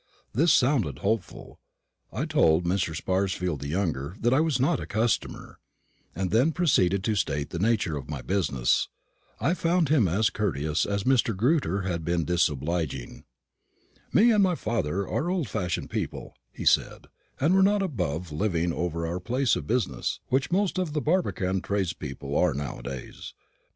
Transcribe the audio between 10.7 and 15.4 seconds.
as Mr. Grewter had been disobliging. "Me and father are